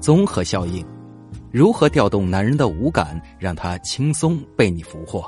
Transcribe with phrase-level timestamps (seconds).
[0.00, 0.82] 综合效应，
[1.52, 5.22] 如何调动男人的五感，让他轻松被你俘获？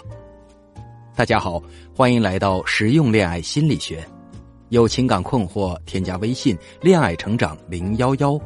[1.15, 1.63] 大家好，
[1.95, 4.03] 欢迎来到实用恋爱心理学。
[4.71, 8.41] 有情感困惑，添加微信“恋爱成长零幺幺”，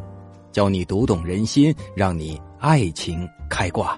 [0.50, 3.96] 教你读懂人心，让你爱情开挂。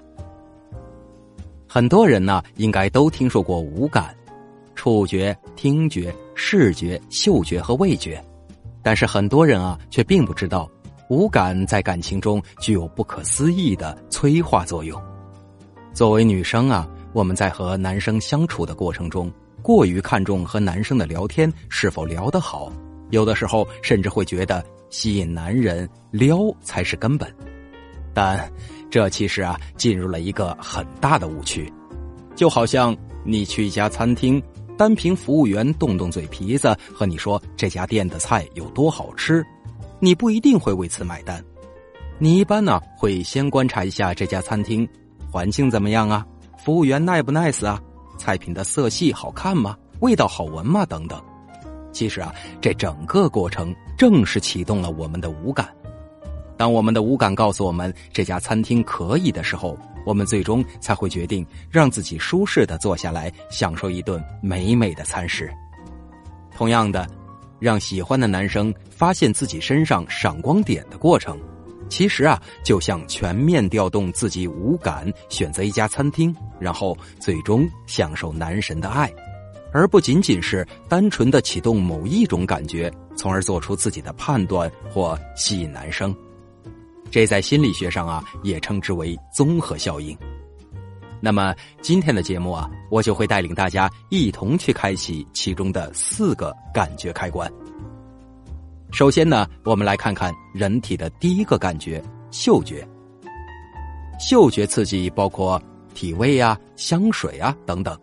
[1.67, 4.15] 很多人呢，应该都听说过五感：
[4.75, 8.23] 触觉、听觉、视觉、嗅觉和味觉。
[8.83, 10.69] 但是很多人啊，却并不知道。
[11.09, 15.01] 五感在感情中具有不可思议的催化作用。
[15.91, 19.31] 作为女生啊，我们在和男生相处的过程中，
[19.63, 22.71] 过于看重和男生的聊天是否聊得好，
[23.09, 27.27] 有的时候甚至会觉得吸引男人撩才是根本。
[28.13, 28.47] 但
[28.91, 31.71] 这其实啊，进入了一个很大的误区。
[32.35, 34.41] 就好像你去一家餐厅，
[34.77, 39.43] 单凭服务员动动嘴皮子和你说这家店的菜有多好吃。
[40.01, 41.43] 你不一定会为此买单，
[42.17, 44.87] 你一般呢会先观察一下这家餐厅
[45.29, 46.25] 环境怎么样啊，
[46.57, 47.81] 服务员 nice 不 nice 啊，
[48.17, 51.21] 菜品的色系好看吗，味道好闻吗等等。
[51.91, 55.67] 其实啊，这整个过程正是启动了我们的五感。
[56.55, 65.51] 当我们的五感告诉我们这家餐厅可以的时候，我们最终才会决定让自己舒适的坐下来享受一顿美美的餐食。
[66.55, 67.05] 同样的。
[67.59, 71.39] 让喜欢的男生发现自己身上闪光点的过程，
[71.89, 79.11] 其实啊，就像全面调动自己五感，选择一家餐厅，然后最终享受男神的爱，
[79.73, 86.15] 而不仅仅是单纯的启动某一种感觉，从而做出自己的判断或吸引男生。
[87.11, 90.15] 这在心理学上啊，也称之为综合效应。
[91.21, 97.51] 那么今天的节目啊，我就会带领大家一同去开启其中的四个感觉开关。
[98.91, 102.87] 首先呢，我们来看看人体的第一个感觉——嗅觉。
[104.19, 105.61] 嗅觉刺激包括
[105.93, 107.97] 体味啊、香水啊等等。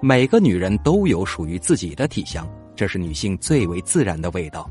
[0.00, 2.46] 每个女人都有属于自己的体香，
[2.76, 4.68] 这是女性最为自然的味道。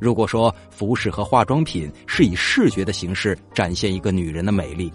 [0.00, 4.92] 如果说服饰和化妆品是以视觉的形式展现一个女人的美丽。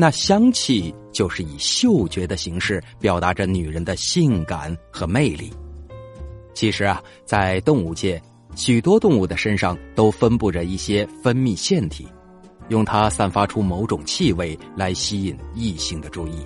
[0.00, 5.52] 那香气就是以嗅觉的形式表达着女人的性感和魅力。
[6.54, 8.22] 其实啊，在动物界，
[8.54, 12.06] 许多动物的身上都分布着一些分泌腺体，
[12.68, 16.44] 用它散发出某种气味来吸引异性的注意。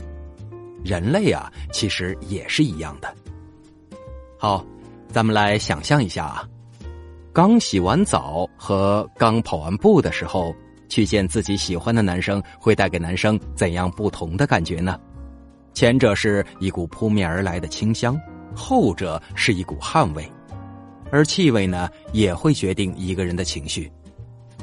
[0.83, 3.15] 人类啊，其实也是一样的。
[4.39, 4.65] 好，
[5.09, 6.49] 咱们来想象一下啊，
[7.35, 10.55] 刚洗完澡和刚跑完步的时候。
[10.93, 15.01] 去见自己喜欢的男生，会带给男生怎样不同的感觉呢？
[15.73, 18.15] 前者是一股扑面而来的清香，
[18.55, 20.31] 后者是一股汗味。
[21.11, 23.91] 而气味呢，也会决定一个人的情绪。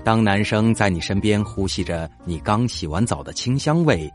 [0.04, 4.08] 当男生在你身边呼吸着你刚洗完澡的清香味，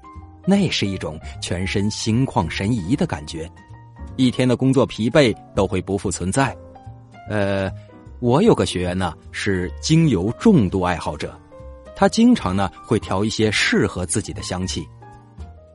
[0.47, 3.51] 那是一种全身心旷神怡的感觉，
[4.15, 6.57] 一天的工作疲惫都会不复存在。
[7.29, 7.69] 呃，
[8.21, 11.37] 我有个学员呢，是精油重度爱好者。
[11.97, 14.87] 他经常呢会调一些适合自己的香气，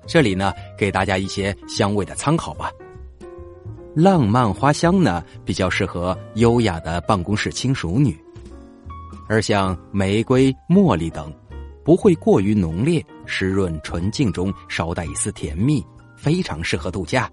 [0.05, 2.71] 这里呢给大家一些香味的参考吧。
[3.95, 8.15] 浪漫花香呢比较适合优雅的办公室轻熟女，
[9.27, 11.33] 而像玫瑰、茉莉等，
[11.83, 15.83] 不会过于浓烈，湿润纯净中稍带一丝甜蜜，
[16.15, 17.29] 非常适合度假。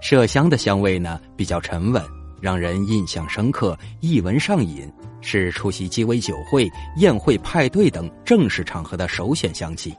[0.00, 2.02] 麝香的香味呢比较沉稳，
[2.40, 4.90] 让人印象深刻，一闻上瘾。
[5.20, 9.92] 是出席鸡尾酒会、宴会、派对等正式场合的首选香气。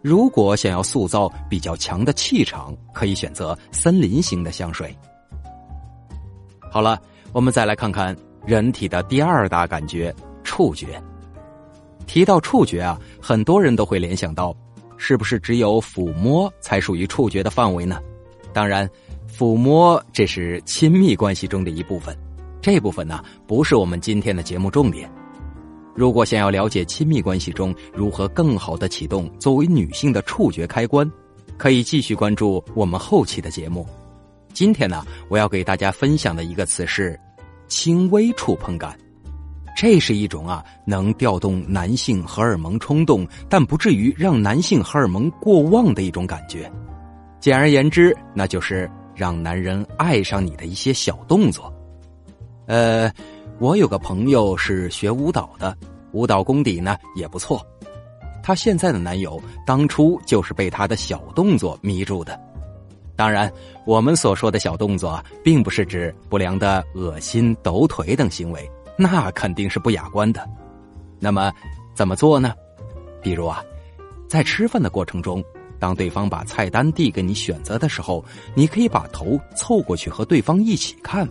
[0.00, 4.96] 如果想要塑造比较强的气场，可以选择森林型的香水。
[6.70, 6.98] 好了，
[7.32, 8.16] 我们再来看看
[8.46, 10.12] 人体的第二大感觉——
[10.42, 11.00] 触觉。
[12.06, 14.56] 提到触觉啊，很多人都会联想到，
[14.96, 18.00] 是不是只有抚摸才属于触觉的范围呢？
[18.54, 18.88] 当然，
[19.36, 22.16] 抚摸这是亲密关系中的一部分。
[22.60, 25.10] 这部分呢，不是我们今天的节目重点。
[25.92, 31.10] 如果想要了解亲密关系中如何更好的启动作为女性的触觉开关，
[31.56, 33.86] 可以继续关注我们后期的节目。
[34.52, 37.18] 今天呢，我要给大家分享的一个词是
[37.66, 38.96] 轻微触碰感。
[39.76, 46.70] 这是一种啊，能调动男性荷尔蒙冲动，但不至于让男性荷尔蒙过旺的一种感觉。
[47.40, 51.72] 简而言之，那就是让男人爱上你的一些小动作。
[52.66, 53.10] 呃，
[53.58, 55.76] 我有个朋友是学舞蹈的，
[56.12, 57.64] 舞蹈功底呢也不错。
[58.42, 62.38] 她现在的男友当初就是被她的小动作迷住的。
[63.16, 63.52] 当然，
[63.86, 70.44] 我们所说的小动作，并不是指不良的恶心、抖腿等行为，那肯定是不雅观的。
[71.20, 71.52] 那么，
[71.94, 72.52] 怎么做呢？
[73.22, 73.64] 比如啊，
[74.28, 75.42] 在吃饭的过程中，
[75.84, 81.28] 当对方把菜单递给你选择的时候，你可以把头凑过去和对方一起看。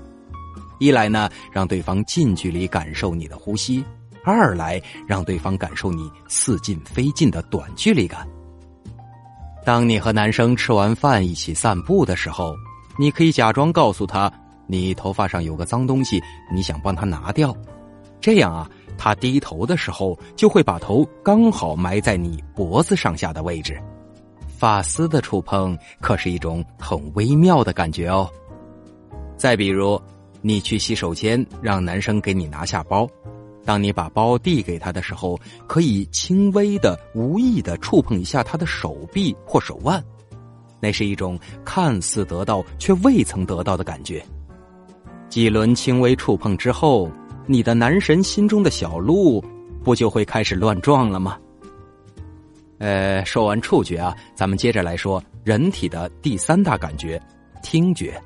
[0.78, 3.84] 一来呢，让对方近距离感受你的呼吸；
[4.24, 8.28] 二来让对方感受你似近非近的短距离感。
[9.66, 12.56] 当你和男生吃完饭一起散步的时候，
[12.96, 14.32] 你可以假装告诉他
[14.68, 16.22] 你头发上有个脏东西，
[16.54, 17.58] 你想帮他拿掉。
[18.22, 23.82] 这样啊，他低头的时候就会把头刚好埋在你脖子上下的位置。
[24.58, 28.30] 发丝的触碰可是一种很微妙的感觉哦。
[29.38, 30.02] 再比如。
[30.46, 33.08] 你去洗手间，让男生给你拿下包。
[33.64, 40.04] 当你把包递给他的时候，可以轻微的、无意的触碰一下他的手臂或手腕，
[40.82, 44.22] 那是一种看似得到却未曾得到的感觉。
[45.30, 47.10] 几轮轻微触碰之后，
[47.48, 49.42] 你的男神心中的小鹿
[49.82, 51.40] 不就会开始乱撞了吗？
[52.84, 57.18] 呃，说完触觉啊，咱们接着来说人体的第三大感觉——
[57.64, 58.22] 听觉。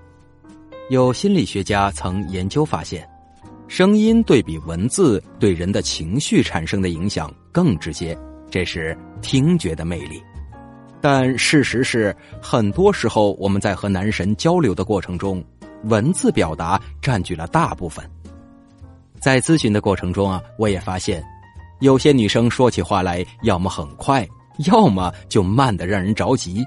[0.89, 3.07] 有心理学家曾研究发现，
[3.67, 8.17] 声音对比文字对人的情绪产生的影响更直接，
[8.49, 10.19] 这是听觉的魅力。
[10.99, 15.45] 但事实是，很多时候我们在和男神交流的过程中，
[15.83, 18.03] 文字表达占据了大部分。
[19.19, 21.23] 在咨询的过程中啊，我也发现，
[21.79, 24.27] 有些女生说起话来要么很快，
[24.65, 26.63] 要么就慢的让人着急，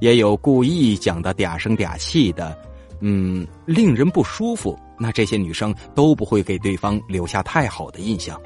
[0.00, 2.56] 也有故意讲的嗲声嗲气的。
[3.00, 4.78] 嗯，令人不舒服。
[4.98, 8.40] 那这些女生都不会给对方留下太好的印象，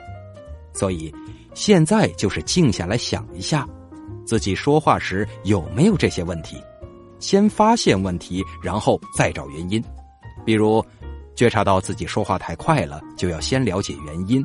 [0.72, 1.14] 所以
[1.54, 3.64] 现在就是静下来想一下，
[4.26, 6.56] 自己说话时有没有这些问题，
[7.20, 9.80] 先发现问题，然后再找原因。
[10.44, 10.84] 比如，
[11.36, 14.44] 觉察到自己说话太快了，就要先了解原因，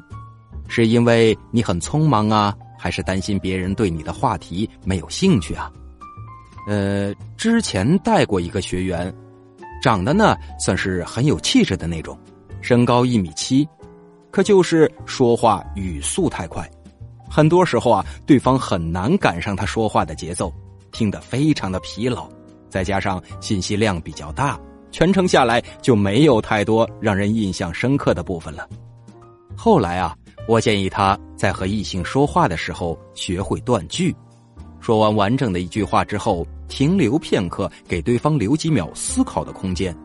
[0.68, 5.72] 是因为你很匆忙啊，还是担心别人对你的话题没有兴趣啊？
[6.68, 9.14] 呃，之前带过一个学员。
[9.82, 12.18] 长得呢算是很有气质的那种，
[12.60, 13.68] 身高一米七，
[14.32, 16.68] 可就是说话语速太快，
[17.30, 20.52] 很多时候啊，对方很难赶上他说话的节奏，
[20.92, 22.28] 听得非常的疲劳。
[22.68, 24.60] 再加上信息量比较大，
[24.92, 28.68] 全程下来就没有太多让人印象深刻的部分了。
[29.56, 30.18] 后来啊，
[30.48, 34.16] 我建议他在和异性说话的时候学会断句，
[34.80, 36.46] 说完完整的一句话之后。
[36.68, 39.96] 停留片刻，给对方留几秒思考的空间。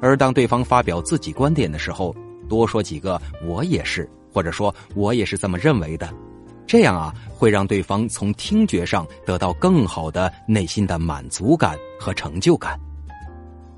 [0.00, 2.16] 而当对方发表自己观点的时候，
[2.48, 6.08] 多说几个“我也是”或者说“我也是这么认为的”，
[6.66, 12.80] 这样啊，会让对方从听觉上得到更好的内心的满足感和成就感。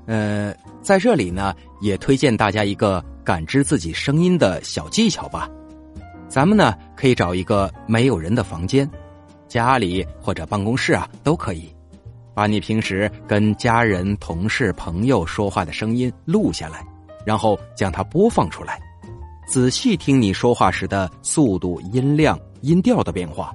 [0.05, 5.49] 呃，在这里呢，也推荐大家一个感知自己声音的小技巧吧。
[6.29, 8.87] 咱们呢，可以找一个没有人的房间，
[9.47, 11.67] 家里或者办公室啊，都可以。
[12.35, 16.85] 把你平时跟家人、同事、朋友说话的声音录下来，
[17.25, 18.79] 然后将它播放出来，
[19.47, 23.51] 仔细听你说话时的速度、音量、音调的变化，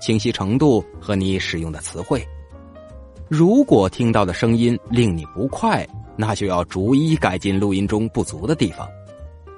[0.00, 2.22] 清晰程度和你使用的词汇。
[3.28, 8.86] 如果听到的声音令你不快，那就要逐一改进录音中不足的地方。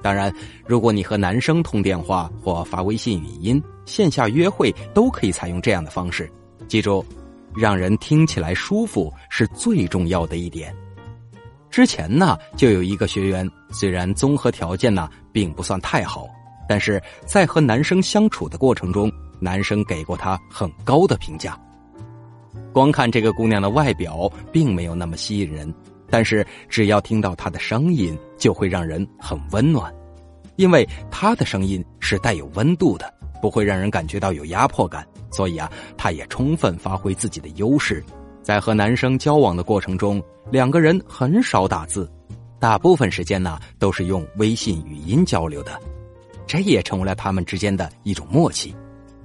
[0.04, 0.30] 当然，
[0.66, 6.30] 如果你和男生通电话或发微信语音、线下约会，都可以采用这样的方式。
[6.68, 7.02] 记住。
[7.56, 10.74] 让人听起来舒服是最重要的一点。
[11.70, 16.26] 之前呢，就有一个学员，虽然综合条件呢并不算太好，
[16.68, 19.08] 但是在和男生相处的过程中，
[19.38, 21.56] 男生给过她很高的评价。
[22.72, 25.72] 光看这个姑娘的外表，并没有那么吸引人，
[26.10, 29.92] 但是只要听到他的声音，就会让人很温暖，
[30.56, 35.06] 因为他的声音是带有温度的，不会让人感觉到有压迫感。
[35.30, 38.04] 所以啊，他也充分发挥自己的优势，
[38.42, 42.08] 在和男生交往的过程中，两个人很少打字，
[42.60, 45.76] 大部分时间呢都是用微信语音交流的，
[46.46, 48.72] 这也成为了他们之间的一种默契。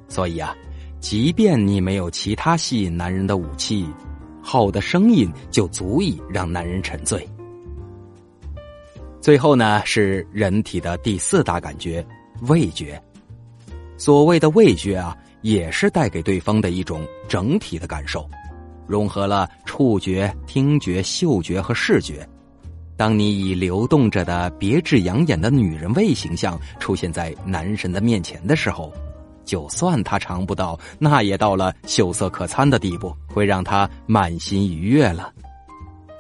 [0.08, 0.56] 所以啊，
[1.00, 3.88] 即便你没有其他吸引男人的武器，
[4.52, 7.24] 好的声音就足以让男人沉醉。
[9.22, 12.04] 最后呢，是人体的第四大感觉——
[12.50, 13.00] 味觉。
[13.96, 15.16] 所谓的味觉啊。
[15.42, 18.30] 也是带给对方的一种整体的感受，
[18.86, 22.28] 融合了触觉、听觉、嗅觉和视觉。
[22.98, 28.92] 当你以流动着的别致养眼的女人味形象出现在男神的面前的时候，
[29.50, 35.34] 就算他尝不到，那也到了秀色可餐的地步，会让他满心愉悦了。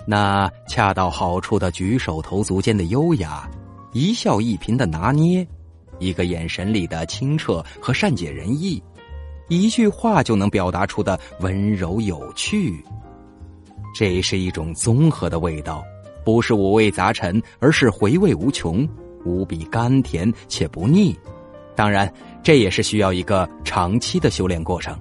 [0.08, 3.48] 那恰到好处的举手投足间的优雅，
[3.94, 5.48] 一笑一颦的拿捏。
[6.00, 8.82] 一个眼神里的清澈和善解人意，
[9.48, 12.84] 一句话就能表达出的温柔有趣。
[13.94, 15.84] 这是一种综合的味道，
[16.26, 18.90] 不是五味杂陈，而是回味无穷，
[19.24, 21.16] 无比甘甜且不腻。
[21.76, 24.98] 当然，这也是需要一个长期的修炼过程。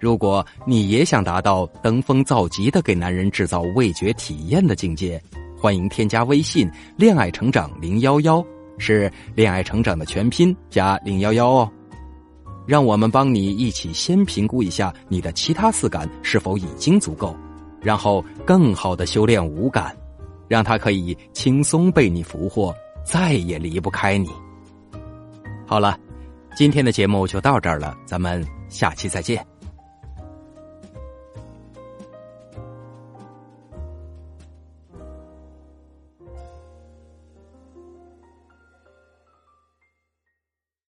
[0.00, 5.22] 如果你也想达到登峰造极的给男人制造味觉体验的境界，
[5.56, 8.44] 欢迎添加微信“恋爱成长零幺幺”，
[8.76, 11.70] 是恋爱成长的全拼加零幺幺哦。
[12.66, 17.34] 让我们帮你一起先评估一下你的其他四感是否已经足够，
[17.80, 19.96] 然后更好的修炼五感，
[20.48, 22.74] 让他可以轻松被你俘获，
[23.04, 24.28] 再也离不开你。
[25.66, 25.98] 好了，
[26.56, 29.44] 今天的节目就到这儿了，咱们下期再见。